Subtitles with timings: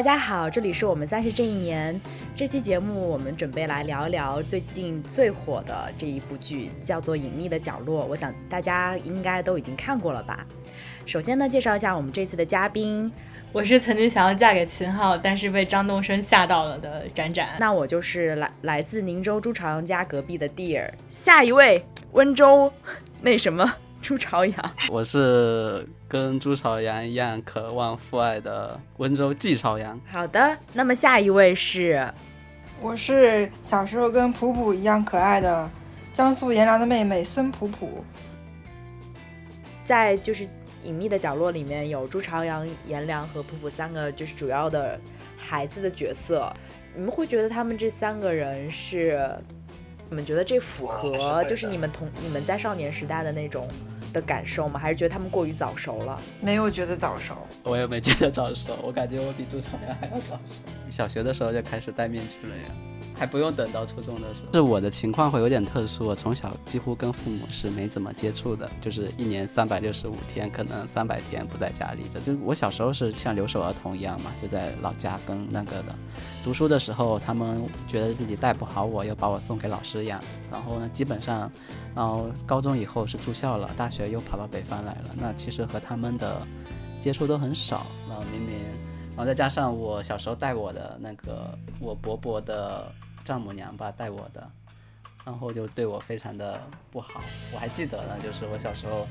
[0.00, 2.00] 大家好，这里是我们三十这一年。
[2.34, 8.04] 这期节目我们准备来聊一聊最近最火的这一部剧，叫做《隐秘的角落》。
[8.06, 10.46] 我想大家应该都已经看过了吧。
[11.04, 13.12] 首先呢，介绍一下我们这次的嘉宾，
[13.52, 17.50] 我是曾经想要嫁给秦昊，但是被张东升吓到了的展展。
[17.58, 20.90] 那我就是来来自宁州朱朝阳家隔壁的 Dear。
[21.10, 22.72] 下一位，温州
[23.20, 23.70] 那什么
[24.02, 24.56] 朱朝阳，
[24.90, 25.86] 我是。
[26.08, 29.96] 跟朱朝阳一样渴望父爱的温州季朝阳。
[30.10, 32.04] 好的，那么下一位是，
[32.80, 35.70] 我是小时候跟普普一样可爱的
[36.12, 38.04] 江苏颜良的妹妹孙普普。
[39.84, 40.44] 在就是
[40.82, 44.98] 隐秘的角落里面有朱朝阳、颜良和普普三个就是主要的
[45.38, 46.52] 孩子的角色。
[46.92, 49.30] 你们会觉得他们这三个人是？
[50.10, 53.66] 你们觉得这符合就是你们同你们在少年时代的那种？
[54.12, 54.76] 的感受吗？
[54.76, 56.20] 还是觉得他们过于早熟了？
[56.40, 58.74] 没有觉得早熟，我也没觉得早熟。
[58.82, 60.64] 我感觉我比朱朝阳还要早熟。
[60.90, 62.89] 小学的时候就开始戴面具了呀。
[63.20, 66.06] 还不用等到初中的时候，是我的情况会有点特殊。
[66.06, 72.04] 我从小几乎跟父母是没怎么接触的，就是一年三百六十五天，可能三百天不在家里。
[72.24, 75.94] 就我小时候是像留守儿童一样嘛，就在老家跟那个的。
[76.42, 80.18] 读书的时候，他们觉得自己带不好我，又把我送给老师养。
[80.50, 81.52] 然后呢，基本上，
[81.94, 85.10] 然后高中以后是住校了，大学又跑到北方来了。
[85.20, 86.40] 那其实和他们的
[86.98, 87.84] 接触都很少。
[88.08, 88.64] 然后明明，
[89.10, 92.90] 然后再加上我小时候带我的那个我伯伯的。
[93.30, 94.44] 丈母娘吧带我的，
[95.24, 97.20] 然后就对我非常的不好。
[97.54, 99.06] 我还记得呢，就是我小时候，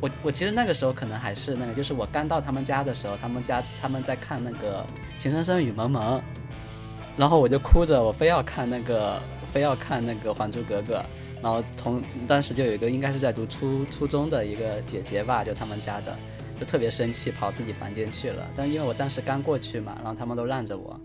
[0.00, 4.86] 我我其实那个时候可能还是那个，就是我刚到他们家的时候，他们家他们在看那个
[5.20, 6.16] 《情深深雨蒙蒙》，
[7.18, 9.20] 然后我就哭着，我非要看那个，
[9.52, 10.98] 非要看那个《还珠格格》。
[11.42, 16.16] 然后同当时就有一个应该是在读初初中的一个姐姐吧，就他们家的，
[16.60, 18.46] 就特别生气，跑自己房间去了。
[18.56, 20.96] 但因为我当时刚过去嘛，然后他们都让着我。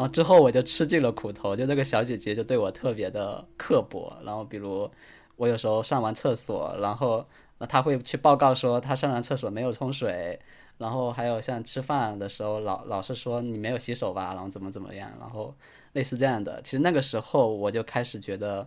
[0.00, 4.16] 然后之后我就吃尽了苦头，就那个小姐姐就对我特别的刻薄。
[4.24, 4.90] 然后比如
[5.36, 7.22] 我有时候上完厕所，然后
[7.68, 10.40] 她会去报告说她上完厕所没有冲水。
[10.78, 15.54] 然后还有像吃饭的时候，老老是说你没有洗手吧，然后怎么怎么样，然后
[15.92, 16.62] 类似这样的。
[16.62, 18.66] 其实那个时候我就开始觉得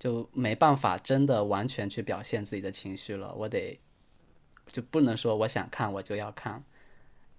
[0.00, 3.78] 就没办法真的完全去表现自己的情绪了，我得
[4.66, 6.64] 就不能说我想看我就要看。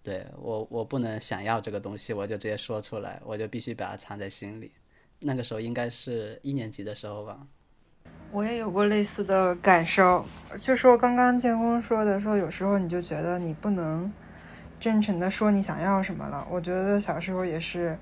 [0.03, 4.69] 对我，我不能想要这个东西，我就直接说出来，我就必须把它藏在心里。
[5.19, 7.39] 那个时候应该是一年级的时候吧。
[8.29, 10.25] 我也有过类似的感受，
[10.59, 14.11] 就说刚刚建峰说的，说有时候你就觉得你不能
[14.77, 16.45] 真诚的说你想要什么了。
[16.51, 17.97] 我觉得小时候也是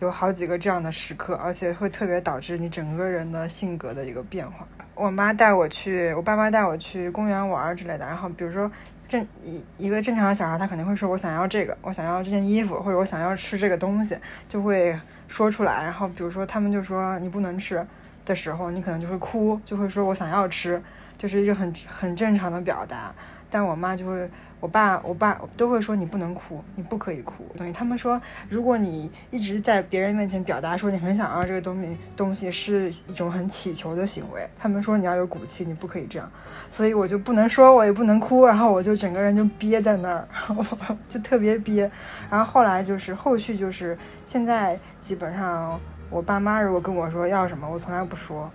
[0.00, 4.68] 有好几个这样的时刻，而且会特别导致你整个人的性格的一个变化。
[4.94, 8.70] 我妈带我去，我爸妈带我去公园玩之类的，然后比如说。
[9.08, 14.16] 正一一个正常的小孩，他肯定会说：“我想要这个，我想要这件衣服，或者我想要吃这个东西，
[14.48, 17.86] 就会说出来。”然后，比如说他们就说你不能吃
[18.24, 20.82] 的时候，你可能就会哭，就会说我想要吃，
[21.16, 23.14] 就是一个很很正常的表达。
[23.50, 24.30] 但我妈就会。
[24.66, 27.46] 我爸，我爸都会说你不能哭，你不可以哭。
[27.56, 34.44] 等于他们说，如果你一直在别人面前表达说你很想要这个东西，东西是一种很乞求的行为。
[34.58, 36.28] 他们说你要有骨气，你不可以这样。
[36.68, 40.26] 所以我就不能说，我也不能哭，然后我就整个人就憋在那儿，
[41.08, 41.88] 就特别憋。
[42.28, 45.78] 然后后来就是后续就是现在基本上，
[46.10, 48.50] 我爸妈如果跟我说要什么，我从来不说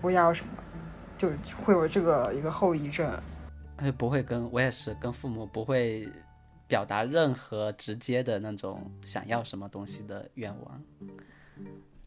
[0.00, 0.50] 我要什么，
[1.18, 1.28] 就
[1.64, 3.10] 会有这个一个后遗症。
[3.88, 6.08] 不会跟我也是跟父母不会
[6.66, 10.82] 表达任何直接的那种想要什么东西的愿望，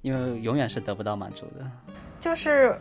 [0.01, 1.71] 因为永远是得不到满足的。
[2.19, 2.77] 就是，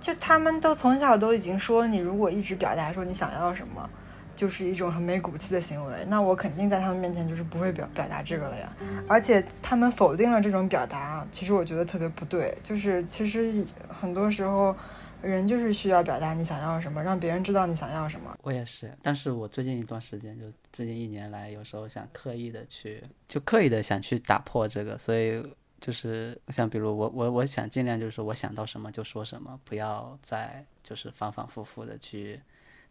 [0.00, 3.90] 就他们都从小都已经说，你如果一直表达说你想要什么，
[4.36, 6.06] 就是一种很没骨气的行为。
[6.08, 8.72] 那我肯定在他们面前就是不会表表达这个了呀。
[9.08, 12.56] 而且他们否定了这种表达，其实我觉得特别不对。
[12.62, 13.66] 就是其实
[14.00, 14.74] 很多时候。
[15.22, 18.36] 人就是需要表达你想要什么，让别人知道你想要什么。
[18.42, 25.42] 我也是，但是我最近一段时间，就最近一年来，有时候想刻意的去，就刻意的想去打破这个，所以
[25.80, 32.40] 就是像比如我我我想尽量就是说我想到什么就说什么，不要再就是反反复复的去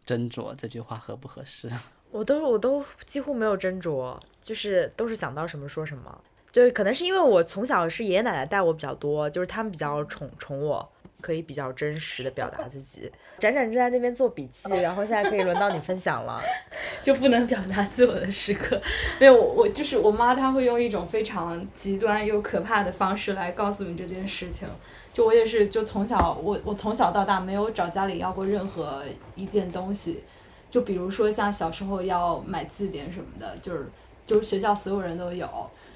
[0.06, 1.70] 斟酌这句话合不合适。
[2.10, 10.90] 我都我都几乎没有斟酌，就是都是想到什么说什么，就是可能是因为我从小是爷爷奶奶带我比较多，就是他们比较宠宠我。
[11.20, 13.10] 可以比较真实的表达自己。
[13.38, 16.40] 展展正在那边做笔记，然后现在可以轮到你分享了。
[17.02, 18.80] 就不能表达自我的时刻？
[19.18, 24.68] 没有，我我就是我妈，她会用一种非常极端又可怕的方式来告诉你这件事情。
[25.12, 29.02] 就我也是，就从小我我从小到大没有找家里要过任何
[29.34, 30.22] 一件东西。
[30.68, 33.88] 就比如说像小时候要买字典什么的，就是
[34.24, 35.48] 就是学校所有人都有。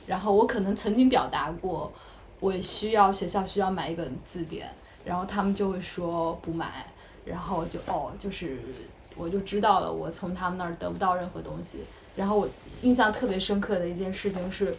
[0.06, 1.92] 然后我可能曾经表达过，
[2.40, 4.68] 我需要学校需要买一本字典，
[5.04, 6.86] 然后他们就会说不买，
[7.24, 8.58] 然后就哦，就是
[9.16, 11.84] 我就知道了，我从他们那儿得不到任何东西。
[12.16, 12.48] 然后我
[12.82, 14.74] 印象特别深刻的一件事情是，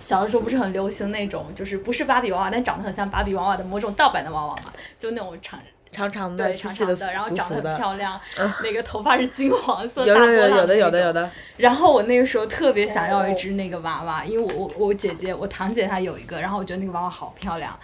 [0.00, 5.58] 小的时候不是很流行那种，就是不是芭比娃娃，但长得很像芭比娃娃的某种盗版的娃娃嘛，就那种长
[5.90, 8.20] 长长的、长长的，然后长得很漂亮，
[8.62, 17.76] 那个头发是金黄色，有大波有有有的有的有的， 然后我那个时候特别想要一只那个娃娃，因为我我我姐姐我堂姐她有一个，然后我觉得那个娃娃好漂亮。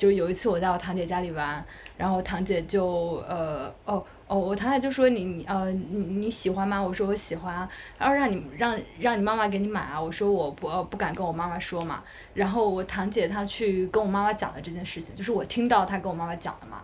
[0.00, 1.62] 就有一次我在我堂姐家里玩，
[1.98, 6.82] 然后我堂姐就呃哦哦，我堂姐就说你你呃你你喜欢吗？
[6.82, 7.68] 我说我喜欢。
[7.98, 10.00] 然后让你让让你妈妈给你买啊。
[10.00, 12.02] 我说我不呃不敢跟我妈妈说嘛。
[12.32, 16.80] 然后我堂姐她去跟我妈妈讲了这件事情，就是我听到她跟我妈妈讲的嘛。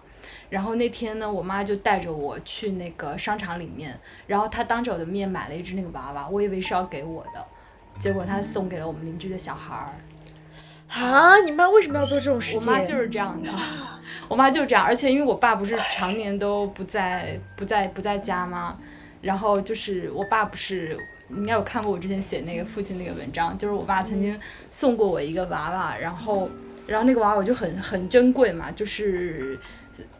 [0.51, 7.43] 然后那天呢，我妈就带着我去那个商场里面，然后她当着我的面买了一只那个娃娃，我以为是要给我的，
[7.99, 9.95] 结果她送给了我们邻居的小孩儿。
[10.89, 11.39] 啊！
[11.45, 12.61] 你妈为什么要做这种事情？
[12.61, 13.51] 我妈就是这样的，
[14.29, 18.77] 我妈就是这样，而且因为我爸不是常年都不在不在不在家吗？
[19.21, 20.99] 然后就是我爸不是，
[21.29, 24.39] 你应该有看过我之前写那个父亲那个文章，就是我爸曾经
[24.71, 26.51] 送过我一个娃娃，然后
[26.87, 29.59] 然后那个娃娃我就很很珍贵嘛，就是。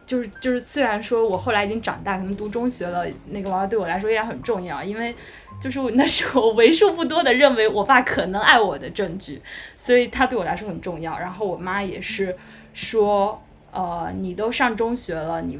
[0.05, 5.13] 就是就是，虽然说我后来已经长大，可能读中学了，那个娃娃对我来说依然很重要，因为
[5.61, 9.41] 就是 那是我为数不多的认为我爸可能爱我的证据，
[9.77, 11.17] 所以他对我来说很重要。
[11.17, 12.35] 然后我妈也是
[12.73, 13.41] 说，
[13.71, 15.59] 呃，你都上中学了，你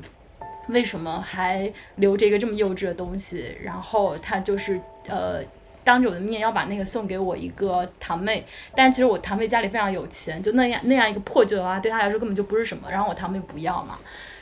[0.70, 3.56] 为什么还留着一个这么幼稚的东西？
[3.64, 5.42] 然后他就是呃。
[5.88, 8.46] 当着我的面要把那个送给我一个堂妹，
[8.76, 12.92] 但其实我堂妹家里非常有钱，就那样那样一个破旧的娃对她来说根本就不是什么。
[12.92, 13.98] 然后我堂妹不要嘛，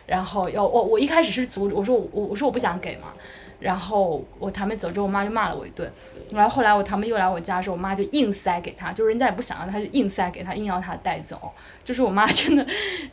[0.07, 3.13] 然后要我我一开始是阻止，我说我我说我不想给嘛。
[3.59, 5.89] 然后我堂妹走之后，我妈就骂了我一顿。
[6.31, 11.51] 然后后来我堂妹又来我家的时候，我妈就硬塞给她，就是人家也不想要，她就硬塞给她，硬要她带走。
[11.83, 12.65] 就是我妈真的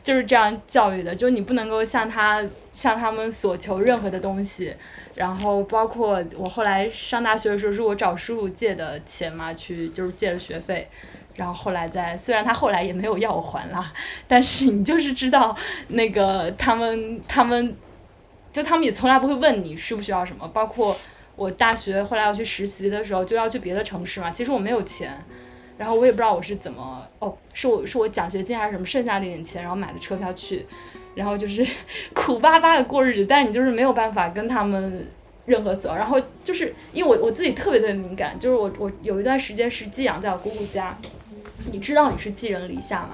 [0.03, 4.73] 就是这样教育的，就是你不能够向她向他们索求任何的东西。
[5.15, 10.87] 然后包括我后来上大学的时候，是我找叔叔借的钱嘛，去就是借了学费。
[11.35, 13.91] 然后后来在，虽然他后来也没有要我还啦，
[14.27, 15.55] 但是你就是知道
[15.87, 17.75] 那个他们 他们，
[18.51, 20.47] 就他们也从来不会问你需不需要什么。
[20.49, 20.95] 包括
[21.35, 25.11] 我大学后来要去实习的时候，就要去别的城市嘛，其实我没有钱，
[25.75, 30.67] 然后我也不知道我是怎么，哦，是我是我奖学金还是什么剩下那点钱，然后买的车票去。
[31.15, 31.65] 然后就是
[32.13, 35.07] 苦巴巴的过日子，但是你就是没有办法跟他们
[35.45, 35.95] 任何所。
[35.95, 40.97] 然后就是因为我我自己特别特别敏感，就是我我有一段时间是寄养在我姑姑家，
[41.71, 43.11] 你知道你是寄人篱下嘛？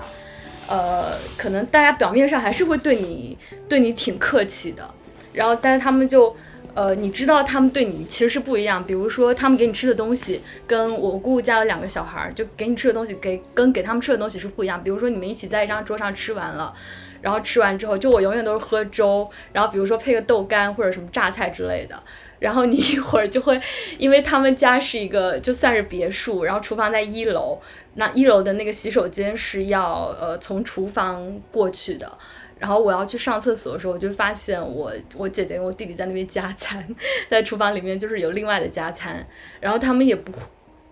[0.68, 3.36] 呃，可能大家表面上还是会对你
[3.68, 4.94] 对你挺客气的，
[5.34, 6.36] 然后但是他们就
[6.76, 8.86] 呃，你知道他们对你其实是不一样。
[8.86, 14.84] 比如说他们给你吃的东西，跟我姑姑家有两个小孩儿，就给你吃的东西给跟给他们吃的东西是不一样。
[14.84, 16.74] 比如说你们一起在一张桌上吃完了。
[17.22, 22.02] 然后吃完之后，就我永远都是喝粥，然后比如说配个豆干或者什么榨菜之类的。
[22.40, 23.60] 然后你一会儿就会，
[23.98, 27.60] 因为他们家是一个就算是别墅，然后厨房在一楼，
[27.96, 32.18] 那一楼的那个洗手间是要呃从厨房过去的。
[32.58, 36.86] 然后我要去上厕所的时候，我就发现我我姐姐跟我弟弟在那边加餐，
[37.30, 39.26] 在厨房里面就是有另外的加餐，
[39.60, 40.32] 然后他们也不。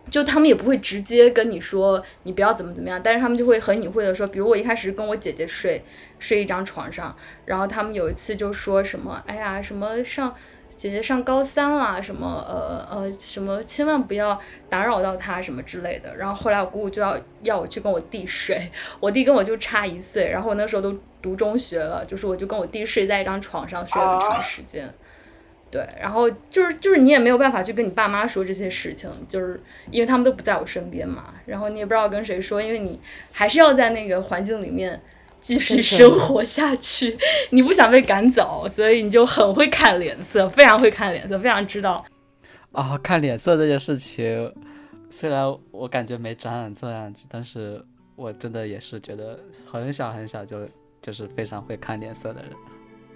[0.10, 5.84] 就他们也不会直接跟你说你不要怎么怎么样，但是他们就会很隐晦的说，比如我一开始跟我姐姐睡
[6.20, 10.34] 睡一张床上，然后他们有一次就说什么，哎呀，什么上
[10.76, 16.16] 姐姐上高三了，什么呃呃什么千万不要打扰到她什么之类的。
[16.16, 24.94] 然后后来我姑姑就要要我去跟我弟睡，我弟跟我就差一岁，然后我那时候都读中学了，就是我就跟我弟睡在一张床上睡了很长时间。
[25.70, 31.34] 对，然后就是就是你也没有办法去跟你爸妈说这些事情，就是因为他们都不在我身边嘛。
[31.46, 33.00] 然后你也不知道跟谁说，因为你
[33.32, 35.02] 还是要在那个环境里面
[35.42, 37.18] 继续生活下去，
[37.52, 42.06] 你不想被赶走，所以你就很会看脸色，非常会看脸色，非常知道。
[42.72, 44.54] 啊，看脸色这件事情，
[45.10, 47.84] 虽然我感觉没长成这样子，但是
[48.16, 50.66] 我真的也是觉得很小很小就
[51.02, 52.52] 就是非常会看脸色的人。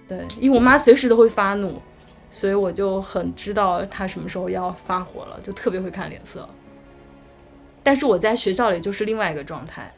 [0.06, 1.80] 对，因为我妈随时都会发怒。
[2.32, 6.48] 所以我就很知道他什么时候要发火了，就特别会看脸色。
[7.82, 9.92] 但是我在学校里就是另外一个状态，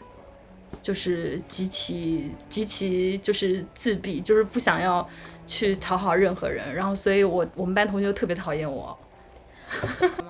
[0.82, 5.08] 就是极其极其就是自闭，就是不想要
[5.46, 6.74] 去讨好任何人。
[6.74, 8.98] 然后，所以我我们班同学特别讨厌我。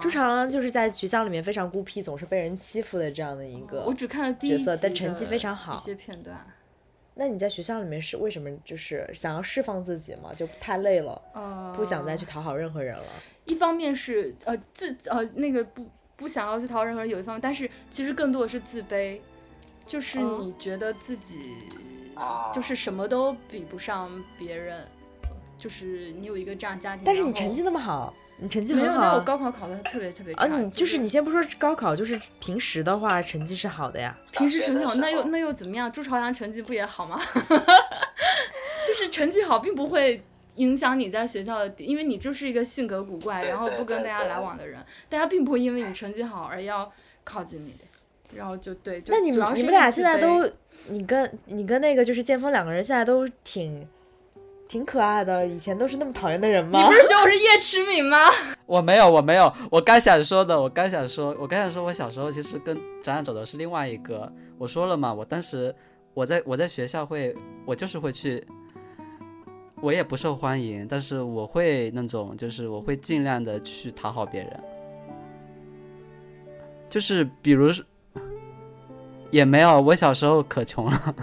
[0.00, 3.82] 朱朝阳就是在学校里面非常孤僻，总是被人欺负的这样的一个。
[3.86, 5.76] 我只看了第一角色，但成绩非常好。
[5.76, 6.44] 一些片段。
[7.14, 10.34] 那你在学校里面是为什么就是想要释放自己嘛？
[10.34, 11.20] 就太累了，
[11.76, 13.04] 不想再去讨好任何人了。
[13.44, 19.20] 一方面是呃自呃那个不不想要去讨好任何人，有一方面，但是其实更多的是自卑，
[19.86, 21.54] 就是嗯你觉得自己
[22.14, 24.84] 啊就是什么都比不上别人，
[25.56, 28.12] 就是你有一个这样家庭，但是你成绩那么好，
[28.44, 30.44] 你成绩没有，很好但我高考考的特别特别差。
[30.44, 34.14] 啊，你就是你先不说高考，就是平时的话成绩是好的呀。
[34.32, 35.90] 平时成绩好，那又那又怎么样？
[35.90, 37.18] 朱朝阳成绩不也好吗？
[38.86, 40.22] 就是成绩好，并不会
[40.56, 46.92] 影响你在学校的地，因为你就是一个性格古怪，然后不跟大家来往的人，大家并不会因为你成绩好而要
[47.24, 47.78] 靠近你的。
[48.34, 50.44] 然后就对，就那你们你们俩现在都，
[50.88, 53.86] 你跟你跟那个就是剑锋两个人现在都挺
[54.74, 56.92] 挺可爱的，以前都是那么讨厌的人吗你不？
[56.94, 58.18] 是觉得我是叶驰敏吗？
[58.66, 64.28] 我没有，我没有，我刚想说的，我刚想说，我刚想说，我小时候其实跟展览走的是另外一个。
[64.58, 65.72] 我说了嘛，我当时
[66.12, 67.32] 我在我在学校会，
[67.64, 68.44] 我就是会去，
[69.80, 74.60] 我也不受欢迎，但是我会那种，就是我会尽量的去讨好别人，
[76.88, 77.84] 就是比如说，
[79.30, 81.14] 也没有，我小时候可穷了。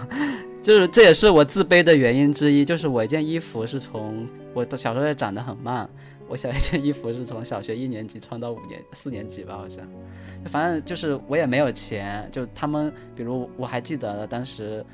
[0.62, 5.88] 就是这也是我自卑的原因之一，就是我一件衣服是从我的小时候也长得很慢，
[6.28, 9.84] 我小一件衣服是从小学一年级穿到五年四年级吧，好像，
[10.46, 14.84] 反正就是我也没有钱，就他们，比如我还记得当时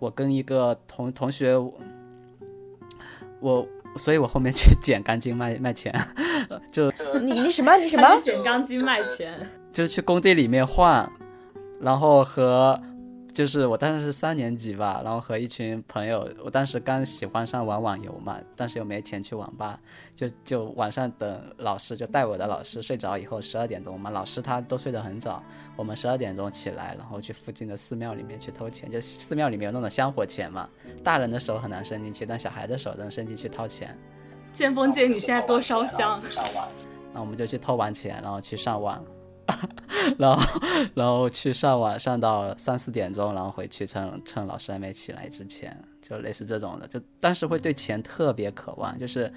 [0.00, 1.56] 我跟一个同同学，
[3.40, 3.66] 我，
[3.96, 5.94] 所以我后面去捡钢筋卖卖钱，
[6.72, 6.90] 就
[7.22, 8.20] 你你什么你什么？
[8.20, 9.32] 捡钢筋卖钱，
[9.72, 11.08] 就是去工地里面换，
[11.80, 12.80] 然后和
[13.34, 19.78] 就是我当时是三年级吧，然后和一群朋友，我当时刚喜欢上玩网游嘛，但是又没钱去网吧，
[20.14, 25.42] 就就晚上等老师，就带我的老师睡着以后，十二点钟嘛，老师他都睡得很早，
[25.74, 30.68] 我们十二点钟起来，然后去附近的寺庙里面去偷钱，就寺庙里面有那种香火钱嘛，
[31.02, 33.98] 大人的手很难伸进去，但小孩的手能伸进去掏钱。
[34.52, 36.22] 剑锋姐，你现在多烧香。
[37.12, 39.04] 那我们就去偷完钱，然后去上网，
[40.18, 40.60] 然后
[40.94, 49.32] 然后去上网上到三四点钟，然后回去趁趁老师还没起来之前，就类似这种的，就当时会对钱特别渴望，就是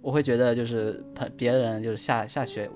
[0.00, 2.70] 我会觉得就是朋别人就是下下学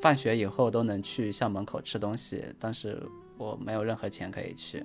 [0.00, 3.02] 放学以后都能去校门口吃东西，但是
[3.36, 4.84] 我没有任何钱可以去，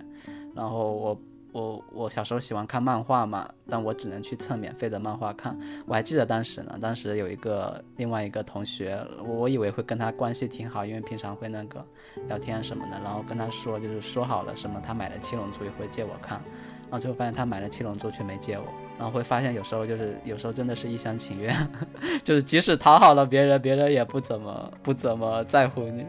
[0.56, 1.22] 然后我。
[1.54, 5.58] 我我小时候喜欢看漫画嘛，但我只能去蹭免费的漫画看。
[5.86, 11.86] 我还记得当时呢，当时有一个另外一个同学，我以为会跟他关系挺好，因为平常会那个
[12.28, 16.42] 聊天什么的，然后跟他说就是说好了什么，他买了七龙珠也会借我看，
[16.90, 18.66] 然后最后发现他买了七龙珠却没借我，
[18.98, 21.56] 然后会发现有时候就是有时候真的是一厢情愿，
[22.26, 26.04] 就是即使讨好了别人，别人也不怎么不怎么在乎你。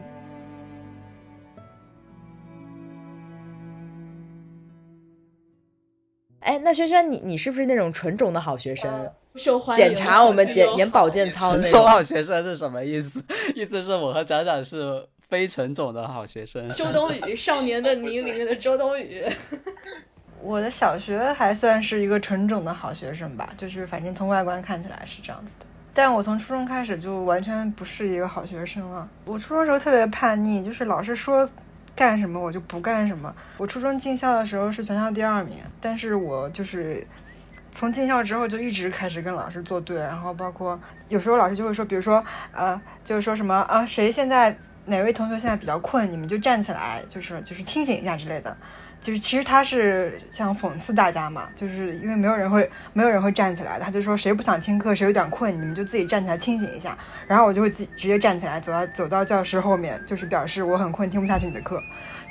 [6.45, 9.11] 哎，那轩轩，你你是不是那种纯种的好学生？
[9.35, 11.71] 受欢迎检查我们检眼保健操的那种。
[11.71, 13.21] 纯种好学生是什么意思？
[13.55, 16.69] 意思是我和展展是非纯种的好学生。
[16.69, 19.23] 周冬雨，《少年的你》里面的周冬雨。
[20.39, 25.65] 我的小学还算是一个纯种的好学生吧，就是反正从外观看起来是这样子的。
[25.95, 29.09] 但我从初中开始就完全不是一个好学生了。
[29.25, 31.49] 我初中时候特别叛逆，就是老师说
[31.95, 33.33] 干什么我就不干什么。
[33.57, 37.05] 我初中进校的时候是全校第二名，但是我就是
[37.71, 48.55] 从进校之后就一直开始跟老师作对，然后包括有时候老师就会说，比如说呃，就是说什么啊，谁现在哪位同学现在比较困，你们就站起来，就是就是清醒一下之类的。
[49.05, 56.97] 就是其实他是想讽刺大家嘛，就是因为没有人会没有人会站起来的，他就说谁不想听课，谁有点困，你们就自己站起来清醒一下。
[57.27, 61.79] 然后我就会自己直接站起来，走到走到教室后面，就是表示我很困，听不下去你的课，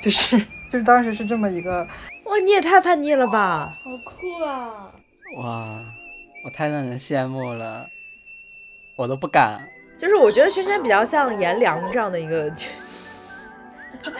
[0.01, 1.87] 就是就是当时是这么一个，
[2.25, 3.79] 哇，你也太叛逆了吧！
[3.81, 4.91] 好酷啊！
[5.37, 5.79] 哇，
[6.43, 7.87] 我太让人羡慕了，
[8.97, 9.65] 我都不敢。
[9.97, 12.51] 就是我觉得轩轩比较像颜良这样的一个，
[14.05, 14.11] 就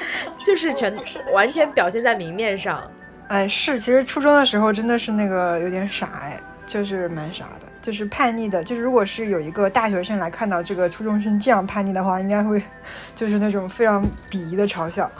[0.54, 0.96] 就是全
[1.32, 2.90] 完全表现在明面上。
[3.28, 12.62] 哎是，其实初中的时候真的是那个有点傻哎，就是蛮傻的，就是叛逆的，就是如果是有一个大学生来看到这个初中生这样叛逆的话，应该会
[13.16, 15.12] 就是那种非常鄙夷的嘲笑。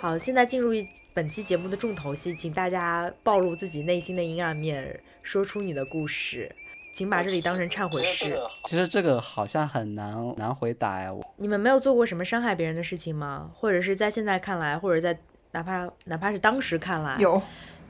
[0.00, 0.72] 好，现在进入
[1.12, 6.54] 本期节目的重头戏，请大家暴露自己内心的阴暗面，说出你的故事，
[6.92, 8.38] 请把这里当成忏悔室。
[8.64, 13.50] 其实这个好像很难难回答哎，我你们没有做过什么伤害别人的事情吗？
[13.54, 15.18] 或者是在现在看来，或者在
[15.52, 17.40] 哪怕哪怕是当时看来，有，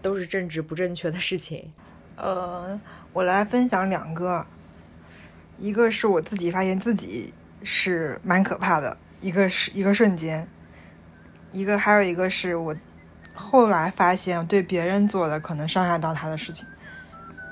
[0.02, 1.72] 都是政治不正确的事情。
[2.16, 2.78] 呃，
[3.12, 4.46] 我来分享两个，
[5.58, 10.48] 一个是我自己发现自己是蛮可怕的，一个是一个瞬间，
[11.52, 12.76] 一个还有一个是我
[13.32, 16.66] 后来发现对别人做的可能伤害到他的事情。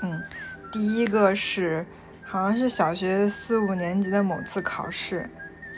[0.02, 0.22] 嗯，
[0.76, 1.86] 第一个是
[2.22, 5.26] 好像是小学四五年级的某次考试。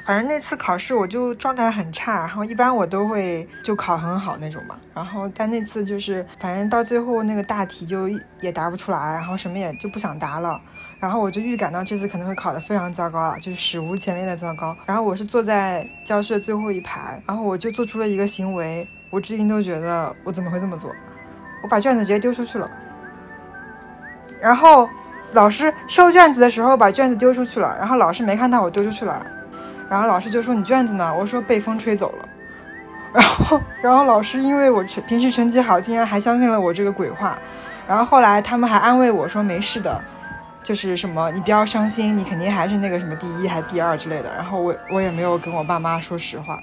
[0.05, 4.76] 反正那次考试我就状态很差，然后一般我都会就考很好那种嘛。
[4.93, 8.09] 然后但那次就是反正到最后那个大题就
[8.40, 10.61] 也答不出来，然后什么也就不想答了。
[10.99, 14.76] 然后我就预感到这次可能会考得非常糟糕了，就是史无前例的糟糕。
[14.85, 20.90] 然后我是坐在教室的最后一排，然后我就做出了一个行为，我至今都觉得我怎么会这么做？
[21.62, 22.69] 我把卷子直接丢出去了。
[24.40, 24.88] 然后
[25.33, 29.25] 老师收卷子的时候把卷子丢出去了，然后老师没看到我丢出去了，
[29.88, 31.14] 然后老师就说你卷子呢？
[31.18, 32.28] 我说被风吹走了。
[33.12, 37.38] 然后 然后老师因为我成平时成绩好，竟然还相信了我这个鬼话。
[37.87, 40.00] 然后后来他们还安慰我说没事的。
[40.61, 44.35] 就是什么，你不要伤心，你肯定还是那个什么第一还第二之类的。
[44.35, 46.59] 然后我我也没有跟我爸妈说实话，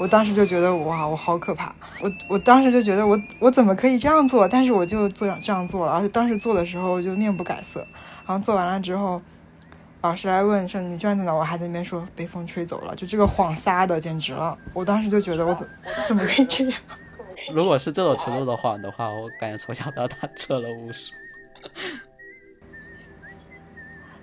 [0.00, 1.74] 我当时就觉得哇，我好可怕。
[2.00, 4.48] 我我当时就觉得我我怎么可以这样做？
[4.48, 7.86] 但是我就做这样做了，而且当时做的时候就面不改色。
[8.26, 9.20] 然后做完了之后，
[10.00, 11.36] 老师来问说你卷子呢？
[11.36, 14.56] 我还在那边说被风吹走了，就这个谎撒的简直了。
[14.72, 15.68] 我当时就觉得我怎
[16.08, 16.80] 怎么可以这样？
[17.52, 21.12] 如果是这种程度的谎的话，我感觉从小到大测了无数。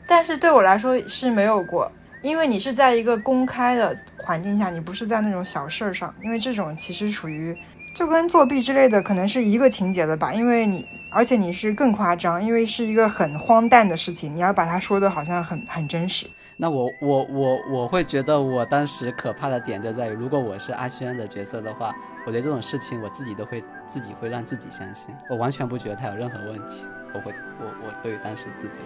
[0.07, 1.91] 但是对我来说是没有过，
[2.27, 7.57] 因为你是在一个公开的环境下，你不是在那种小事儿上，因为这种其实属于
[7.93, 16.27] 就跟作弊之类的可能是一个情节的吧，因为你而且你是更夸张，因为是一个很荒诞的事情，你要把它说的好像很很真实。
[16.57, 28.79] 那我我我我会觉得我当时可怕的点就在于，如果我是阿轩的角色的话，我觉得这种事情我自己都会自己会让自己相信，我完全不觉得他有任何问题，我会我我对当时自己。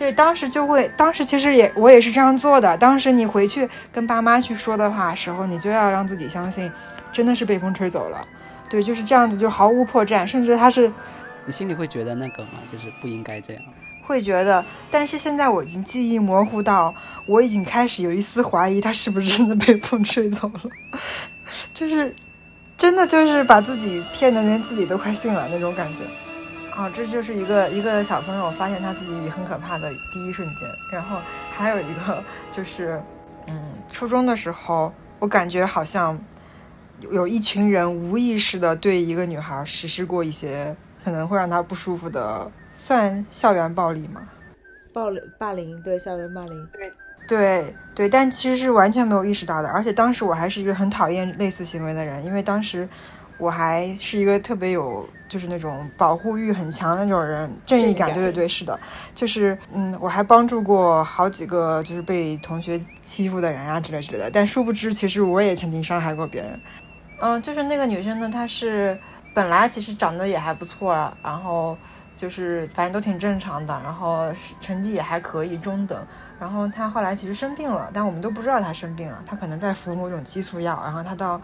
[0.00, 2.74] 对，当时就会，当时其实也我也是这样做的。
[2.78, 6.72] 当时你回去跟爸妈去说的话时候，你就要让自己相信，
[7.12, 8.26] 真的是被风吹走了。
[8.70, 10.90] 对，就是这样子，就毫无破绽，甚至他是，
[11.44, 12.52] 你心里会觉得那个吗？
[12.72, 13.62] 就是不应该这样。
[14.00, 16.94] 会觉得，但是现在我已经记忆模糊到，
[17.26, 20.60] 我已经开始有一丝怀疑，他是不是真的被风吹走了？
[21.74, 22.16] 就是，
[22.74, 26.00] 真的就是把自己骗的连自己都快信了那种感觉。
[26.80, 30.66] 哦，这就是一个一个小朋友发现他自己很可怕的第一瞬间。
[30.90, 31.18] 然后
[31.54, 32.98] 还有一个就是，
[33.48, 33.62] 嗯，
[33.92, 36.18] 初中的时候，我感觉好像
[37.10, 44.22] 有一群人无意识的对一个女孩实施过一些可能会让她不舒服的，算校园暴力吗？
[44.94, 46.90] 暴霸凌，对，校园霸凌，对，
[47.28, 49.68] 对对，但其实是完全没有意识到的。
[49.68, 52.88] 而且当时我还是一个很讨厌类似行为的人，因为当时
[53.40, 55.08] 我还是一个特别有。
[55.30, 58.76] 就是那种保护欲很强的那种人，正义感，对对对，是的，
[59.14, 66.60] 就是嗯，我还帮助过好几个就是被同学欺负的人啊之类之类的，但殊不知其实我也曾经伤害过别人。
[67.20, 68.98] 嗯，就是那个女生呢，她是
[69.32, 71.78] 本来其实长得也还不错，然后
[72.16, 74.26] 就是反正都挺正常的，然后
[74.60, 76.04] 成绩也还可以，中等。
[76.40, 81.40] 然后她后来其实生病了，但我们都不知道她生病了，她可能在服某种激素药，然后她到。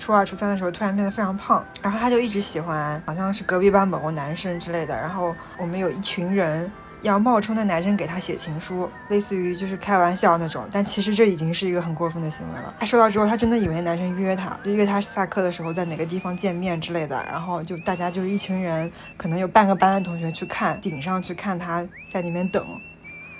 [0.00, 4.98] 初二、初三的时候，突然变得非常胖，然后他就一直喜欢，好像是隔壁班某个男生之类的。
[4.98, 6.68] 然后我们有一群人
[7.02, 10.66] 要冒充那男生给他写情书，类似于就是开玩笑那种。
[10.72, 12.74] 但其实这已经是一个很过分的行为了。
[12.80, 17.22] 他收到之后，他真的以为男生约他，就约他下课的时候在哪个地方见面之类的。
[17.30, 22.64] 然后就大家就一群人，可能有半个班的同学去看顶上去看他在里面等，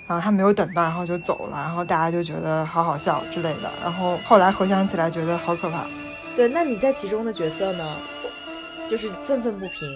[0.07, 1.59] 然后他没有等到，然后就走了。
[1.59, 3.71] 然后大家就觉得好好笑之类的。
[3.83, 5.85] 然后后来回想起来，觉得好可怕。
[6.41, 7.85] 对，那你在其中的角色呢？
[8.89, 9.87] 就是愤愤不平。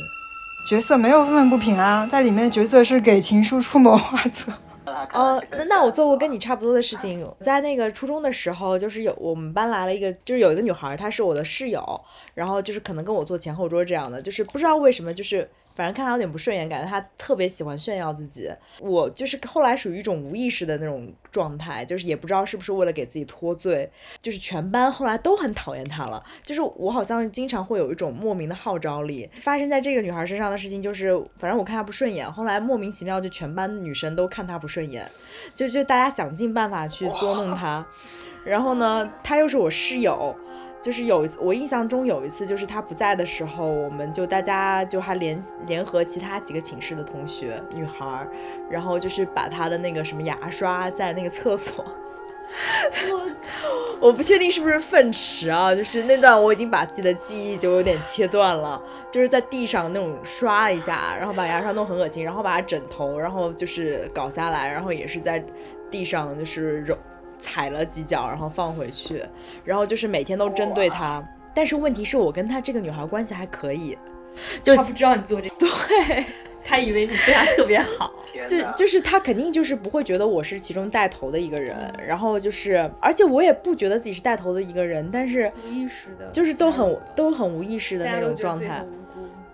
[0.68, 4.52] 角色没有愤愤不平啊，在里面角色是给情书出谋划策。
[5.12, 12.00] 哦，那那我做过跟你差不多的事情， 在那个初中的时候，就是有我们班来了一个，就是有一个女孩，她是我的室友，
[12.34, 15.48] 然后就是可能跟我坐前后桌这样的，就是不知道为什么就是。
[15.76, 18.48] 反正看她有点不顺眼，感觉她特别喜欢炫耀自己。
[18.78, 23.90] 我就是后来属于一种无意识的那种状态，就是也不知道是不是为了给自己脱罪，
[24.22, 26.22] 就是全班后来都很讨厌她了。
[26.44, 29.28] 就是我好像经常会有一种莫名的号召力。
[29.42, 35.10] 发生在这个女孩身上的事情就是，反正我看她不顺眼，后来莫名其妙就全班女生都看她不顺眼，
[35.54, 37.84] 就就大家想尽办法去捉弄他。
[38.44, 40.34] 然后呢，他又是我室友。
[40.82, 48.28] 就是有我印象中有一次，就是他不在的时候，我们就大家就还联联合其他几个寝室的同学女孩，
[48.68, 51.82] 然后就是把他的那个什么牙刷在那个厕所，
[53.12, 53.30] 我
[54.08, 65.44] 我不确定是不是粪池啊，就是那段我已经把自己的记忆就有点切断了，就是在地上那种刷一下，然后把牙刷弄很恶心，然后把枕头，然后就是搞下来，然后也是在
[65.90, 66.96] 地上就是揉。
[67.36, 69.22] 踩了几脚，然后放回去，
[69.64, 71.22] 然后就是每天都针对他。
[71.54, 73.98] 但是问题是我跟他这个女孩关系还可以，
[74.62, 76.24] 就他不知道你做这 对，
[76.64, 78.12] 他以为你对他特别好，
[78.48, 88.84] 就就是他肯定就是不会觉得我是其中带头的一个人，然后就是，而且我也不觉得自己是带头的一个人，但是无意识的，就是都很都很无意识的那种状态。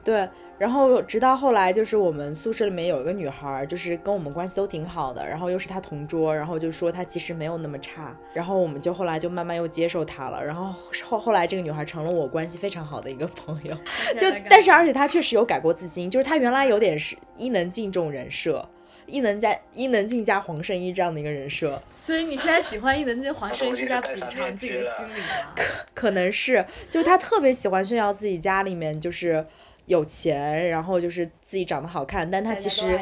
[0.03, 0.27] 对，
[0.61, 10.70] 然后直到后来，就是我们宿舍里面有一个女孩儿，就是跟我们关系都挺好的，然后又是她同桌，然后就说她其实没有那么差，然后我们就后来就慢慢又接受她了，然后
[11.03, 13.75] 后后来这个女孩成了我关系非常好的一个朋友，
[14.18, 18.68] 就但是而且她确实有改过自新，就是她原来有点是伊能静这种人设。
[19.07, 25.53] 伊能加伊能静加黄圣依这样的一个人设，所以你现在喜欢伊能静、黄圣依是在补偿自己的心理吗？
[25.92, 29.44] 可能是就是她特别喜欢炫耀自己家里面就是
[29.90, 32.96] 有钱，然后就是自己长得好看，但她其实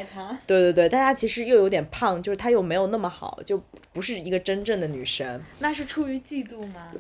[0.47, 5.45] 对对对，但她其实又有点胖，就是她又没有那么好，就不是一个真正的女神。
[5.59, 6.91] 那是出于嫉妒吗？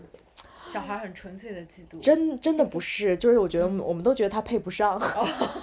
[0.70, 1.98] 小孩很纯粹的嫉妒。
[2.02, 5.00] 真真的不是，就是我觉得我们我们都觉得她配不上，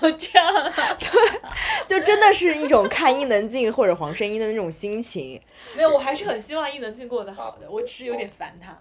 [0.02, 5.40] 这样， 对就真的是一种看伊能静或者黄圣依的那种心情。
[5.78, 8.76] 没有，我还是很希望伊能静过得好的，我只是有点烦她。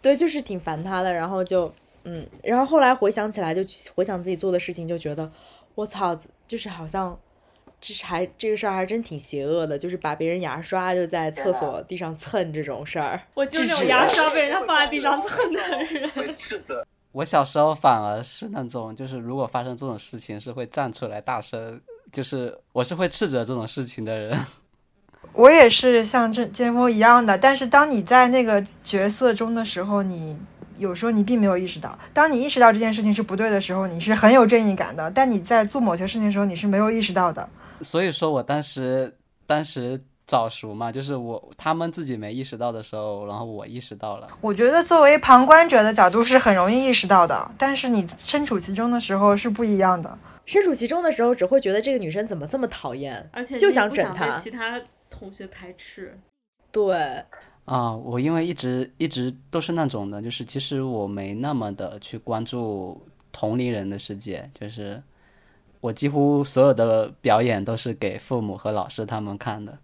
[0.00, 1.74] 对，就是挺烦她的，然后就
[2.08, 3.62] 嗯，然后后来回想起来，就
[3.94, 5.30] 回想自己做的事情，就觉得
[5.74, 7.18] 我操，就是好像。
[7.80, 13.20] 这是还这个事儿还真挺邪恶的，就是把别人牙刷就在厕所地上蹭这种事儿。
[13.34, 16.10] 我就那种牙刷被人家放在地上 蹭的人。
[16.10, 16.84] 会斥责。
[17.12, 21.80] 我小时候反而是那种，就是如果发生这种事情，是会站出来大声，
[22.12, 24.36] 就是我是会斥责这种事情的人。
[25.32, 30.36] 我也是像这剑锋一样的，但是当你在那个角色中的时候，你
[30.78, 37.48] 有时候你并没有意识到，当你意识到这件事情是不对的时候，你是很有正义感的，但你在做某些事情的时候，你是没有意识到的。
[37.82, 44.28] 所以说我当时当时早熟嘛，就是我他们自己没意识到的时候，然后我意识到了。
[44.40, 50.18] 我觉得作为旁观者的角度是很容易意识到的，但是你身处其中的时候是不一样的。
[50.44, 56.18] 身处其中的时候，只会觉得这个女生怎么这么讨厌，而且就想整她其他同学排斥。
[56.72, 57.24] 对，
[57.68, 62.98] 啊，我因为一直一直都是那种的，就是其实我没那么的去关注
[63.30, 65.02] 同龄人的世界，就是
[65.82, 69.78] 我几乎所有的表演都是给父母和老师他们看的。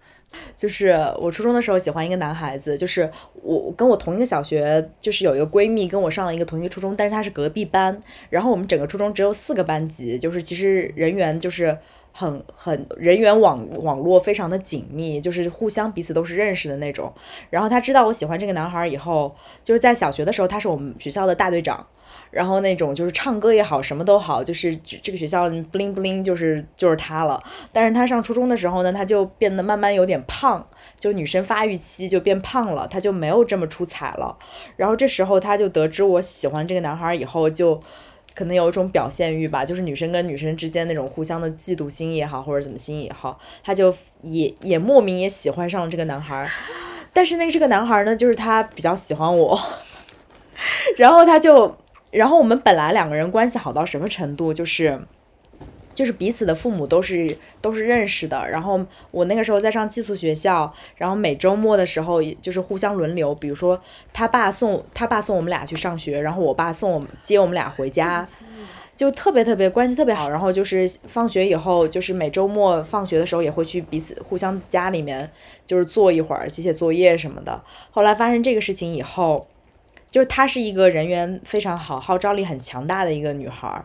[0.57, 11.79] 就是我初中的时候喜欢一个男孩子，就是我跟我同一个小学，就是有一个闺蜜跟我上了一个同一个初中，但是她是隔壁班，然后我们整个初中只有四个班级，就是其实人员就是
[12.16, 17.12] 很很人员网网络非常的紧密，就是互相彼此都是认识的那种。
[17.50, 21.85] 然后他知道我喜欢这个男孩以后，就是在小学的时候他是我们学校的大队长。
[22.31, 27.40] 然后那种就是唱歌也好，什么都好，就是这个学校 bling bling 就是就是他了。
[27.72, 30.64] 但是他上初中的时候呢，他就变得慢慢有点胖，
[30.98, 34.37] 就女生发育期就变胖了，他就没有这么出彩了。
[34.77, 37.81] 然后这时候他就得知我喜欢这个男孩以后，就
[38.35, 46.49] 可能有一种表现欲吧，就是女生跟女生之间那种互相的嫉妒心也好，或者怎么心也好，他就也也莫名也喜欢上了这个男孩。
[47.12, 49.59] 但是那这个男孩呢，就是他比较喜欢我，
[50.99, 51.77] 然后他就。
[52.12, 55.01] 然后我们本来两个人关系好到什么程度，就是。
[55.94, 63.80] 就是彼此的父母都是都是认识的，然后我那个时候在上寄宿学校，然后每周末的时候也就是互相轮流，比如说
[64.12, 68.26] 他爸送他爸送我们俩去上学，然后我爸送我们接我们俩回家，
[68.96, 70.28] 就特别特别关系特别好。
[70.28, 75.30] 然后就是放学以后，就是每周末放学的时候也会去彼此互相家里面
[75.64, 77.62] 就是坐一会儿，写写作业什么的。
[77.90, 79.46] 后来发生这个事情以后。
[80.11, 83.85] 就是她是一个人缘非常好、号召力很强大的一个女孩儿，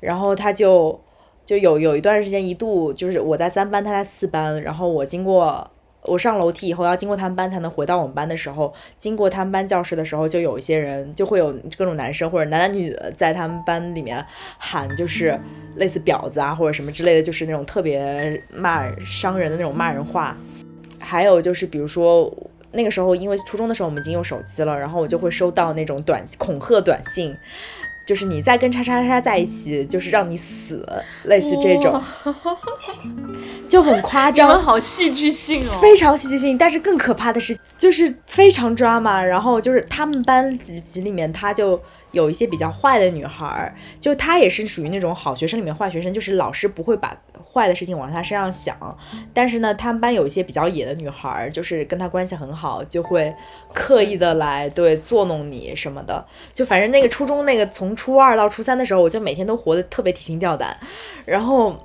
[0.00, 1.00] 然后她就
[1.48, 5.66] 就有有一段时间一度就是我在三班，他在四班，然后我经过
[6.02, 14.22] 我上楼梯以后要经过他们班才能回到我们班的时候，经过他们班教室的时候，就有一些人就会有各种男生或者男男女女在他们班里面
[14.58, 15.40] 喊，就是
[15.76, 20.36] 类似婊子啊或者什么之类的，就是那种特别骂伤人的那种骂人话，
[21.00, 22.30] 还有就是比如说。
[22.70, 27.34] 那个时候，因为初中的时候我们已经用手机了，然后我就会收到那种短恐吓短信，
[28.08, 30.82] 就是你再跟叉叉叉在一起，就是让你死，
[31.24, 32.02] 类似这种，
[33.68, 35.78] 就很夸张，好戏剧性哦。
[35.82, 36.56] 非常戏剧性。
[36.56, 39.22] 但是更可怕的是，就是非常抓马。
[39.22, 41.78] 然后就是他们班级里面，他就
[42.12, 47.16] 有一些比较坏的女孩，就她也是属于那种好学生里面坏学生，就是老师不会把
[47.52, 48.76] 坏的事情往她身上想。
[49.34, 53.34] 但是呢，他们班有一些比较野的女孩，就是跟她关系很好，就会
[53.74, 56.24] 刻意的来对作弄你什么的。
[56.52, 60.76] 就反正那个初中那个从初二到初三的时候，我就每天都活得特别提心吊胆，
[61.24, 61.76] 然后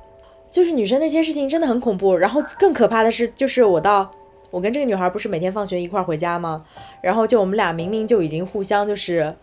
[0.50, 2.16] 就是女生那些事情真的很恐怖。
[2.16, 4.10] 然后更可怕的是，就是我到
[4.52, 6.64] 我跟这个女孩不是每天放学一块儿回家吗？
[7.02, 9.36] 然后就我们俩明明就已经互相就是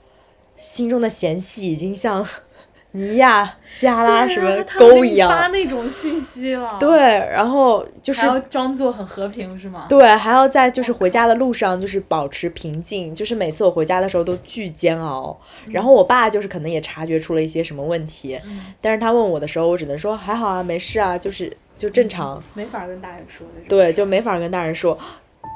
[0.60, 2.24] 心中的嫌隙已经像
[2.92, 5.30] 尼亚加拉什么沟一样。
[5.30, 9.86] 发那种信息了，，对，然后就是还要装作很和平是吗？
[9.88, 15.38] 对，还要在就是回家的路上就是保持平静，就是每次我回家的时候都巨煎熬。
[15.68, 18.36] 然后我爸就是可能也察觉出了一些什么问题，
[18.80, 22.42] 但是他问我的时候，我只能说还好啊，没事啊，就是就正常。
[22.54, 23.62] 没法跟大人说的。
[23.68, 24.98] 对，就没法跟大人说。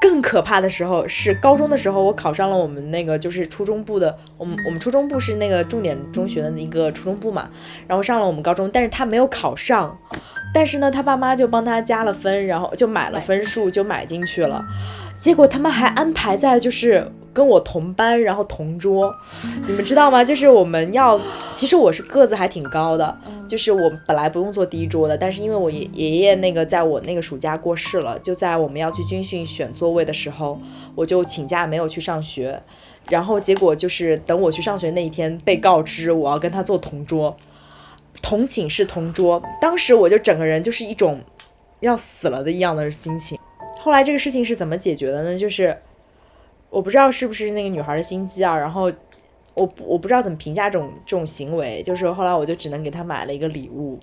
[0.05, 7.49] 更可怕的时候是高中的时候，我考上了我们那个就是初中部的，我们我们初中部是那个重点中学的一个初中部嘛，
[7.87, 9.97] 然后上了我们高中，但是他没有考上，
[10.53, 14.63] 但是呢，他爸妈就帮他加了分，然后就买了分数就买进去了，
[15.15, 19.13] 结果他们还安排在就是跟我同班，然后同桌，
[19.67, 20.23] 你们知道吗？
[20.23, 21.19] 就是我们要，
[21.53, 30.57] 其实我是个子还挺高的，就是我本来不用坐第一桌的，但是因为我爷爷爷那个在我那个暑假过世了，就在我们要去军训选座位的时候，
[30.95, 32.63] 我就请假没有去上学，
[33.09, 37.35] 然后结果就是等我去上学那一天被告知我要跟他坐同桌，
[38.21, 41.19] 同寝室同桌，当时我就整个人就是一种
[41.81, 43.37] 要死了的一样的心情。
[43.81, 45.37] 后来这个事情是怎么解决的呢？
[45.37, 45.77] 就是
[46.75, 48.91] 我不知道是不是那个女孩的心机啊，然后
[49.53, 53.97] 我不我不知道怎么评价这种这种行为，就是后来我就只能给她买了一个礼物，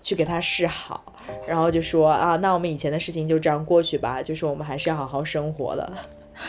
[0.00, 1.12] 去给她示好，
[1.46, 5.92] 然后就说啊，那我们以前的事情就这样过去吧，就是我们还是要好好生活的。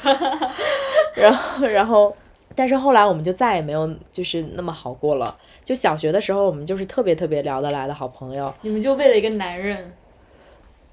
[1.16, 2.16] 然后然后，
[2.56, 5.38] 但是后来我们就再也没有就是那么好过了。
[5.66, 8.54] 就小学的时候，我们就是特别特别聊得来的好朋友。
[8.62, 9.94] 你们就为了一个男人，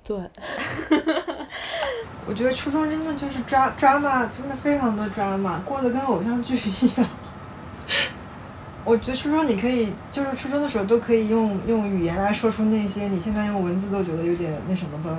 [0.02, 0.16] 对，
[2.26, 7.06] 我觉得初中真的就是抓抓马，真的非常的抓马，过得跟偶像剧一样。
[8.84, 15.14] 我觉得初中你可以，就是初中的时候都可以用用语言来说出那些你现在用文字都觉得有点那什么的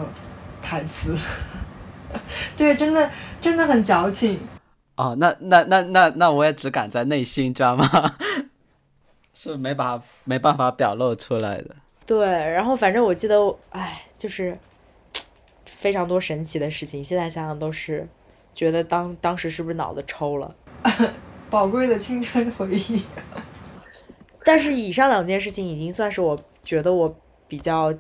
[0.61, 1.15] 台词。
[2.57, 3.07] 对，真的
[3.39, 4.39] 真的很矫情。
[4.95, 8.15] 哦，那那那那那我也只敢在内心抓吗？
[9.35, 11.75] 是没把没办法表露出来的。
[12.05, 13.37] 对，然后反正我记得，
[13.69, 14.57] 哎，就是
[15.79, 17.01] 非常多神奇的事情。
[17.01, 18.05] 现在想想都是
[18.53, 20.53] 觉得当当时是不是脑子抽了？
[21.49, 23.01] 宝贵的青春回忆。
[24.43, 27.15] 但是以上两件事情已经算是我觉得我
[27.47, 27.93] 比较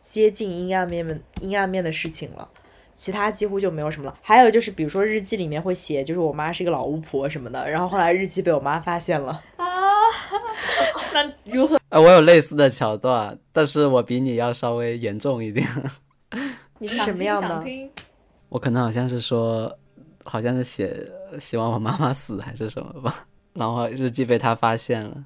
[0.00, 2.48] 接近阴暗面阴暗面的事情了，
[2.94, 4.18] 其他几乎就没有什么了。
[4.22, 9.42] 还有就是，比如说日记里面会写，就是我妈是一个老巫婆什么的，然后后来日记被我妈发现了。
[9.58, 9.66] 啊
[11.12, 11.78] 那如何？
[11.90, 15.66] 呃，我有类似的桥段，但是我比你要稍微严重一点。
[16.82, 17.64] 你是什么样的？
[18.48, 19.78] 我可能好像是说，
[20.24, 25.24] 好像是写希望我妈妈死还是什么吧，然后日记被他发现了，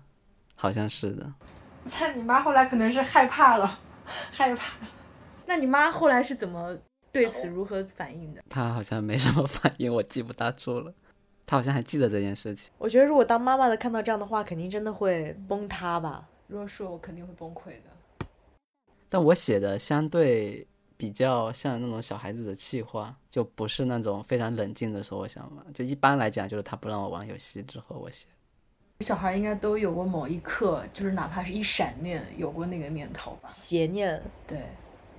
[0.54, 1.32] 好像是的。
[1.98, 4.74] 那你妈后来可能是害怕了，害怕。
[5.46, 6.76] 那你妈后来是怎么
[7.10, 8.44] 对此如何反应的？
[8.50, 10.92] 她好像没什么反应，我记不大住了。
[11.46, 12.70] 她好像还记得这件事情。
[12.76, 16.28] 我觉得如果当妈妈的看到这样的话，肯定真的会崩塌吧。
[16.48, 18.26] 如果说我肯定会崩溃的。
[19.08, 25.72] 但我写的相对比较像那种小孩子的气话，就不是那种非常冷静的说我想玩。
[25.72, 28.26] 就一般来讲，就是他不让我玩游戏之后，我写。
[29.00, 33.46] 小孩应该都有过某一刻，就是哪怕是一闪念，有过那个念头吧。
[33.46, 34.58] 邪念，对，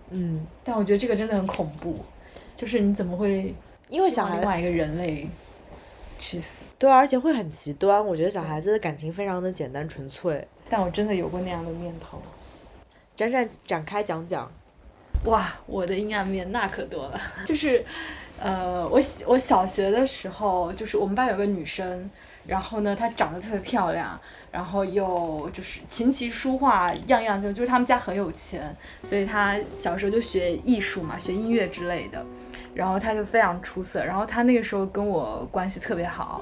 [0.10, 2.00] 嗯，但我觉得这个真的很恐怖，
[2.56, 3.54] 就是你怎么会
[3.90, 5.30] 因为小孩另外一个人类
[6.18, 6.66] 去死？
[6.80, 8.04] 对，而且会很极端。
[8.04, 10.48] 我觉得小孩子的感情非常的简单纯粹。
[10.68, 12.20] 但我真的有过那样的念头。
[13.16, 14.52] 展展展开讲讲。
[15.26, 17.20] 哇，我的阴暗面那可多了。
[17.44, 17.84] 就是，
[18.40, 22.10] 呃，我小我小学的时候，就是我们班有个女生，
[22.46, 24.18] 然后呢，她长得特别漂亮，
[24.52, 32.26] 然后又就是琴棋书画样样就就是他们家很有钱，所以她小时候就学艺术嘛，学音乐之类的，
[32.74, 36.42] 然后她就非常出色，然后她那个时候跟我关系特别好，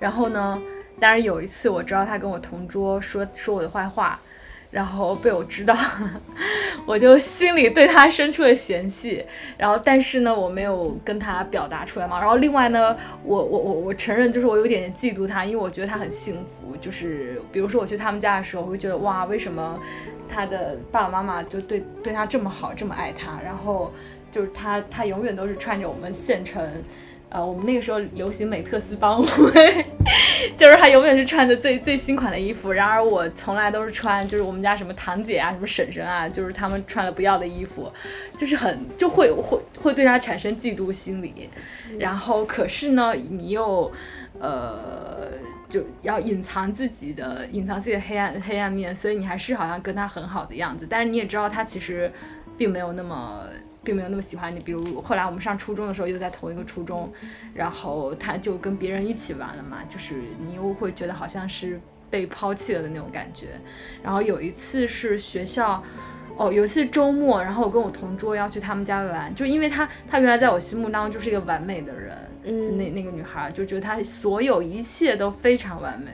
[0.00, 0.60] 然后呢，
[0.98, 4.18] 当然有一次我知道她跟我同桌说说我的坏话。
[4.70, 5.74] 然后被我知道，
[6.86, 9.24] 我就心里对他生出了嫌隙。
[9.58, 12.20] 然后，但是呢，我没有跟他表达出来嘛。
[12.20, 16.76] 然后，另外呢，我我我我承认，就是我有点嫉妒他，因为我觉得他很幸福。
[16.80, 19.78] 就是比如说我去他们家的时候，我会觉得哇，为什么
[20.28, 23.40] 他的爸爸妈妈就对对他这么好，这么爱他？
[23.44, 23.92] 然后
[24.30, 26.62] 就是他他永远都是穿着我们县城。
[27.28, 29.20] 呃，我们那个时候流行美特斯邦
[29.54, 29.86] 威，
[30.56, 37.90] 就是他永远是穿着最最新款的衣服，然而我从来都是穿就是我们家什么堂姐啊、什么婶婶啊，就是他们穿了不要的衣服，
[38.36, 41.48] 就是很就会会会对他产生嫉妒心理。
[41.98, 43.90] 然后可是呢，你又
[44.38, 45.28] 呃
[45.68, 52.12] 就要隐藏自己的隐藏自己的黑暗黑暗面，所以你还是好像跟他很好的样子，但是你也知道他其实
[52.56, 53.44] 并没有那么。
[53.82, 57.10] 并没有那么喜欢你，比如后来我们上初中的时候又在同一个初中，
[57.54, 63.48] 然后他就跟别人一起玩了嘛，就是你又会觉得好像是被抛弃了的那种感觉。
[64.02, 65.82] 然后有一次是学校，
[66.36, 76.10] 哦，有一次周末，然后我跟我同桌要去他们家玩，就因为她她原来在我心目当中就是一个完美的人，嗯那那个女孩就觉得她所有一切都非常完美。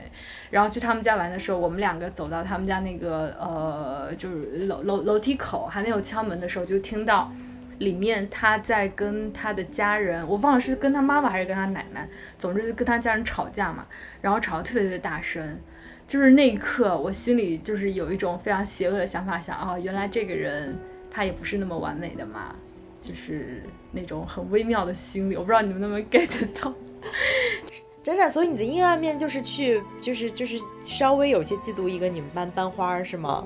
[0.49, 7.29] 然后去他们家玩的时候，我们两个走到他们家那个呃，就是楼楼楼梯口还没有敲门的时候，就听到
[7.79, 13.85] 里面他在跟他的家人，我忘了是跟他妈妈还是跟他奶奶，总之就跟他家人吵架嘛，
[14.21, 15.59] 然后吵得特别特别大声。
[16.07, 20.77] 就是那一刻，我心里就是有一种非常邪恶的想法，想啊，原来这个人
[21.11, 22.55] 他也不是那么完美的嘛，
[23.01, 23.61] 就是
[23.91, 26.73] 那种很微妙的心理，我不知道你们能不能 get 到。
[28.01, 33.45] 真的，所以你的阴暗面就是去，就是就是稍微有些嫉妒一个你们班班花儿是吗？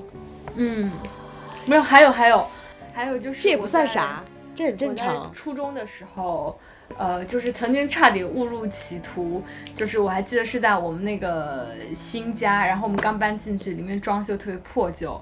[0.54, 0.88] 嗯，
[1.66, 2.46] 没有，还有还有
[2.92, 4.22] 还有就是这也不算啥，
[4.54, 5.32] 这很正常。
[5.32, 6.58] 初中的时候，
[6.96, 9.42] 呃，就是曾经差点误入歧途，
[9.74, 15.20] 就是我还记得是在我们那个新家，然后我们刚搬进去，里面装修特别破旧。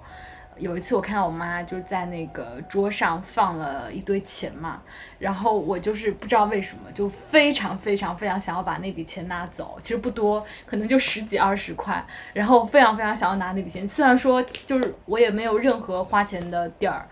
[0.59, 4.83] 有一次我看到我妈就在那个桌上放了一堆钱嘛，
[5.19, 12.05] 然后我就是不知道为什么就非常非常非常想要把那笔钱拿走，其实不多，可能就十几二十块，
[12.35, 17.09] 然后非常非常想要拿那笔钱，虽然说就是我也没有任何花钱的地儿，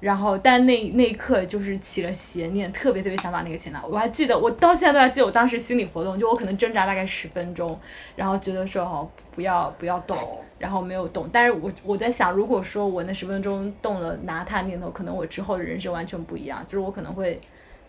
[0.00, 3.84] 然后，但那那一刻就是起了邪念，特别特别想把那个钱拿。
[3.84, 7.78] 我还记得，我到现在都还记得我当时心理活动，就我可能挣扎大概十分钟，
[8.14, 10.16] 然后觉得说哦不要不要动，
[10.58, 11.28] 然后没有动。
[11.32, 17.40] 但是我我在想，如果说我那十分钟动了拿它念头，可能我之后的人生完全不一样，就是我可能会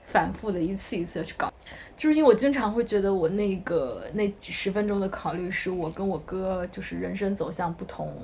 [0.04, 1.54] 反复的一次一次的去搞。
[1.96, 8.16] 就是因为我经常会觉得我那个那十分钟的考虑是我跟我哥就是人生走向不同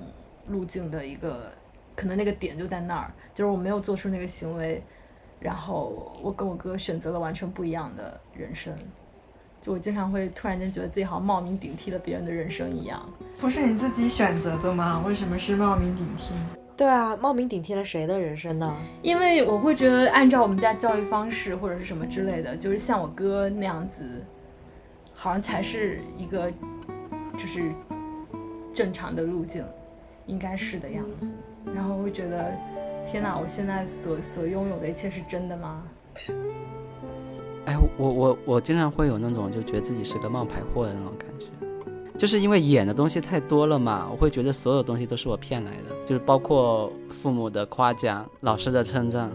[0.48, 1.52] 路径的一个，
[1.96, 4.84] 可能那个点就在那儿，就是我没有做出那个行为，
[5.40, 8.76] 然后我跟我哥选择了完全不一样的人生，
[9.62, 13.02] 就我经常会突然间觉得自己好像冒名顶替了别人的人生一样。
[13.40, 15.04] 不是你自己选择的吗？
[15.06, 16.34] 为什么是冒名顶替？
[16.78, 18.76] 对啊，冒名顶替了谁的人生呢？
[19.02, 24.04] 因为我会觉得，按照我们家教育方式或者是什么之类的，就是像我哥那样子，
[25.14, 26.52] 好像才是一个
[27.38, 27.72] 就是
[28.74, 29.64] 正常的路径，
[30.26, 31.32] 应该是的样子。
[31.74, 32.52] 然后会觉得，
[33.10, 35.84] 天哪，我现在所所拥有的一切是真的吗？
[37.66, 41.46] 哎，我我我经常会有那种就觉得自己是个冒牌货的那种感觉，
[42.18, 49.32] 就是因为演的东西太多了嘛，我会觉得所有东西都是我骗来的，就是包括父母的夸奖、老师的称赞，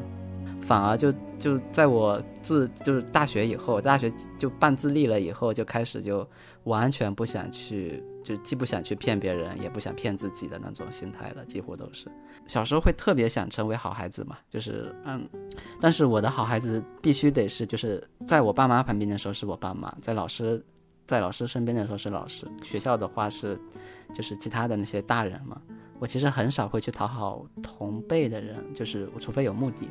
[0.62, 6.24] 反而就就在我自就是大学以后，大学就半自立了以后，就开始就
[6.64, 12.06] 完全不想去，就既不想去骗别人，也不想骗自己的那种心态了，几乎都是。
[12.46, 15.28] 小时候会特别想成为好孩子嘛，就是嗯，
[15.80, 20.64] 但是我的好孩子必须得是，就是在我爸妈旁边的时候是我爸妈，在老师
[21.06, 23.58] 在老师身边的时候是老师，学校的话是
[24.14, 25.60] 就是其他的那些大人嘛。
[25.98, 29.88] 我其实很少会去讨好同辈的人，就是我除非有目的，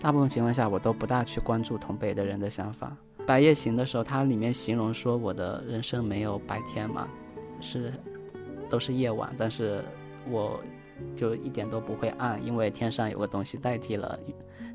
[0.00, 2.96] 大部分情况下我都不大去关注同辈的人的想法。
[3.26, 7.06] 《白夜行》的时候，它里面形容说我的人生没有白天嘛，
[7.60, 7.92] 是
[8.68, 9.84] 都是夜晚，但是
[10.28, 10.60] 我
[11.16, 14.18] 就一点都不会暗，因为天上有个东西代替了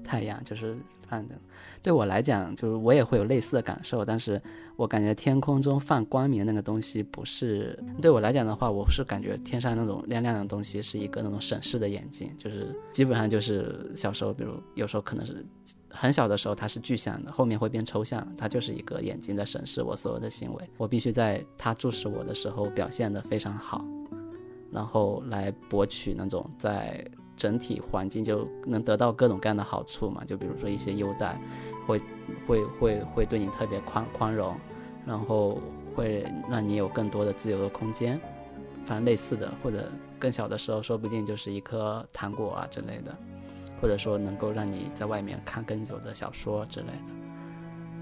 [0.05, 0.77] 太阳，就是
[1.09, 1.35] 暗的。
[1.81, 4.41] 对我来讲，就是我也会有类似的感受，但是
[4.75, 15.45] 我感觉天空中放光明的那个东西不是对我来讲的话，我是感觉天上那种亮亮的东西是一个那种审视的眼睛，就是基本上就是小时候，比如有时候可能是
[15.91, 23.85] 很小的时候它是具象的，后面会变抽象，它就是一个眼睛在审视我所有的行为，我必须在它注视我的时候表现得非常好。
[24.71, 27.05] 然后来博取那种在
[27.35, 31.39] 整体环境就能得到各种各样的好处嘛，就比如说一些优待，
[31.85, 32.01] 会
[32.47, 34.55] 会会会对你特别宽宽容，
[35.05, 35.59] 然后
[35.95, 38.19] 会让你有更多的自由的空间，
[38.85, 43.15] 反正类似的，或者更小的时候，说不定就是一颗糖果啊之类的，
[43.81, 47.13] 或者说能够让你在外面看更久的小说之类的。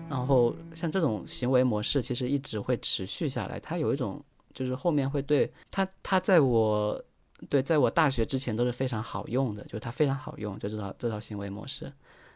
[0.09, 4.23] 然后像这种行为模式，其实一直会持续下来，它有一种。
[4.53, 7.03] 就是后面会对它，它在我
[7.49, 11.91] 对在我大学之前都是非常好用的，就是它非常好用，就这套这套行为模式。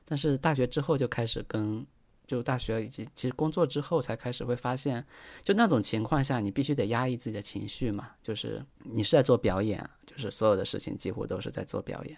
[0.05, 1.85] 但是大学之后就开始跟，
[2.25, 5.05] 就大学以及其实工作之后才开始会发现，
[5.43, 12.17] 就那种情况下你必须得压抑自己的情绪嘛，就是你是在做表演，就是所有的事情几乎都是在做表演。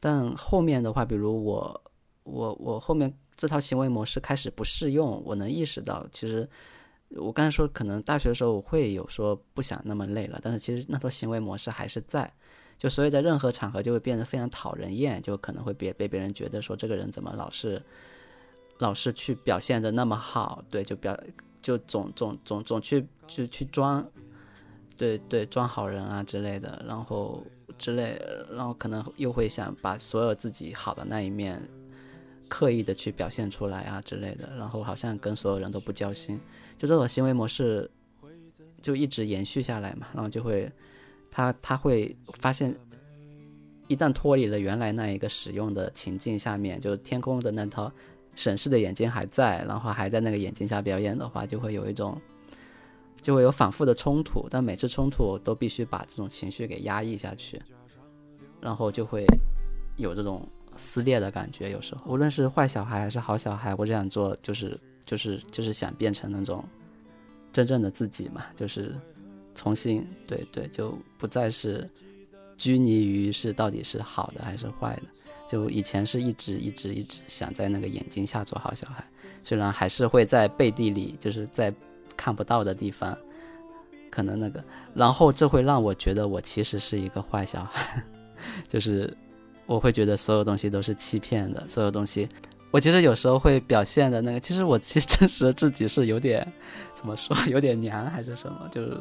[0.00, 1.82] 但后面的话，比如我
[2.24, 6.48] 我我后面这套行为模式开始不适用，我能意识到其实。
[7.10, 12.32] 我刚才说，可能大学的时候我会有说不想那么累了，但是其实那套行为模式还是在，
[12.76, 17.82] 就所以在任何场合就会变得非常讨人厌，就可能会别被别人觉得说这个人怎么老是，
[18.78, 21.18] 老是去表现的那么好，对，就表
[21.62, 24.06] 就总总总总去就去装，
[24.96, 27.42] 对对装好人啊之类的，然后
[27.78, 31.60] 之类，然后可能又会想把所有自己好的那一面
[32.48, 36.40] 刻意的去表现出来啊之类的，然后好像跟所有人都不交心，
[36.78, 37.90] 就这种行为模式
[38.80, 40.72] 就一直延续下来嘛，然后就会
[41.30, 42.74] 他他会发现。
[43.90, 47.90] 一旦脱离了原来那一个使用的情境下面，就是天空的那套
[48.34, 52.20] 审视的眼睛还在，然后还在那个眼睛下表演的话，就会有一种，
[53.22, 54.46] 就会有反复的冲突。
[54.50, 57.58] 但每次冲突都必须把这种情绪给压抑下去，
[58.60, 59.24] 然后就会
[59.96, 61.70] 有这种撕裂的感觉。
[61.70, 64.78] 有时候，无论是坏小孩还是好小孩，我这样做就是
[65.08, 66.62] 就是就是想变成那种
[67.52, 68.94] 真正的自己嘛，就是
[69.54, 71.88] 重新对对，就不再是。
[72.58, 75.02] 拘泥于是到底是好的还是坏的，
[75.46, 79.08] 就以前是一直一直一直想在那个眼睛下做好小孩，
[79.44, 81.72] 虽然还是会在背地里，就是在
[82.16, 83.16] 看不到的地方，
[84.10, 88.02] 可能那个，然后这会让我觉得我其实是一个坏小孩，
[88.66, 89.16] 就是
[89.64, 92.28] 我会觉得所有东西都是欺骗的，所有东西，
[92.70, 96.46] 我其实有时候会表现的那个，其实我 其实真实的自己是有点
[96.94, 98.96] 怎么说， 有点娘还是什么，就是。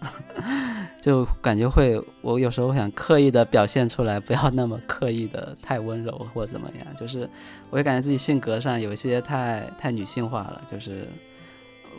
[1.02, 6.86] 就感觉会，我有时候想刻意的表现出来，不要那么刻意的太温柔或怎么样。
[6.94, 7.28] 就是
[7.68, 11.08] 我会感觉自己性格上有一些太太女性化了，就是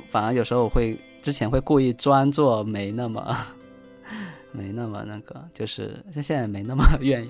[0.08, 3.38] 反而有时候我会之前会故意装作没那么
[4.54, 7.30] 没那么那个，就是像现在没那么愿意。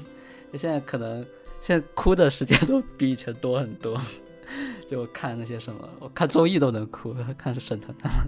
[0.53, 1.25] 就现在可能
[1.61, 4.01] 现在哭的时间都比以前多很多。
[4.87, 8.27] 就看那些什么，我看综艺都能哭，看是沈腾他们。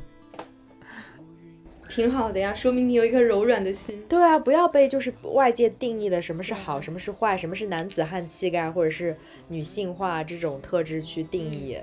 [1.90, 4.00] 挺好的呀，说明你有一颗柔软的心。
[4.08, 9.18] 对啊，不要被就是外界定义的什么是好，什么是坏，什么是男子汉气概，或者是
[9.48, 11.78] 女性化这种特质去定义。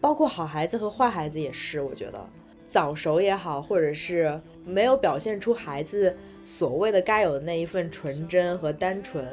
[0.00, 2.28] 包括好孩子和坏孩子也是，我觉得
[2.68, 9.26] 早熟也好，或者是没有表现出孩子所谓的该有的那一份纯真和单纯，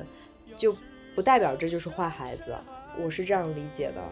[0.56, 0.74] 就
[1.18, 2.56] 不代表这就是坏孩子。
[2.96, 4.04] 我是这样理解的。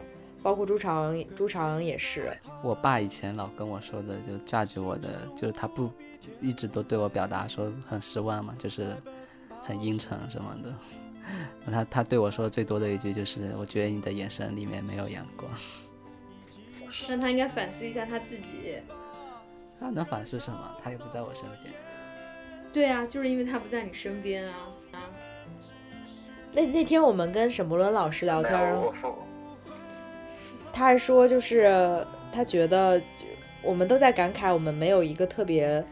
[0.41, 2.36] 包括朱朝阳，朱朝阳也是。
[2.64, 5.91] 我爸以前老跟我说的，就 judge 我的，就是他不
[6.41, 8.88] 一直都对我表达说很失望嘛，就是
[9.64, 10.74] 很阴沉什么的。
[11.72, 15.47] 他他对我说最多的一句就是，我觉得你的眼神里面没有阳光。
[17.08, 18.80] 那他应该反思一下他自己。
[19.80, 20.76] 他能反思什么？
[20.84, 21.72] 他又不在我身边。
[22.74, 24.74] 对啊，就是因为他不在你身边啊啊。
[26.56, 28.58] 那那天我们跟沈博伦老师聊天。
[30.72, 33.01] 他还说，就是他觉得
[33.62, 35.84] 我们都在感慨，我们没有一个特别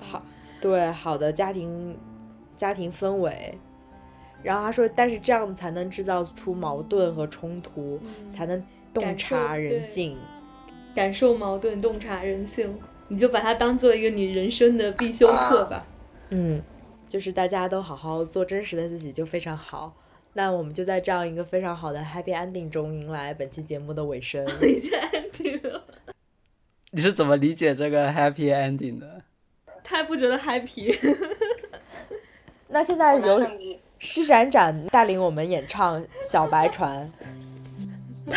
[0.00, 0.22] 好
[0.60, 1.96] 对好的家庭
[2.56, 3.56] 家庭氛围。
[4.42, 8.60] 然后他说，但是这样才能制造出矛盾和冲突，才能
[8.92, 10.18] 洞察人性，
[10.94, 12.76] 感受矛盾，洞察人性。
[13.08, 15.84] 你就把它当做一个你人生的必修课吧。
[16.30, 16.62] 嗯，
[17.12, 19.94] 就是大家都好好做真实的自己，就非常好。
[20.32, 24.42] 那我们就在这样一个非常好的 happy ending 中迎来本期节目的尾声。
[26.90, 29.20] 你是怎么理解这个 happy ending 的？
[29.84, 30.98] 他还不觉得 happy。
[32.68, 33.46] 那现在由
[33.98, 37.12] 施展展带领我们演唱《小白船》。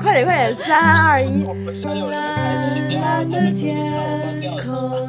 [0.00, 1.44] 快点快点，三二一。
[2.12, 2.62] 蓝
[3.00, 3.76] 蓝的天
[4.62, 5.06] 空。